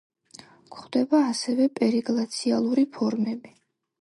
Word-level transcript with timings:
გვხვდება 0.75 1.19
ასევე 1.33 1.67
პერიგლაციალური 1.81 2.87
ფორმები. 2.97 3.55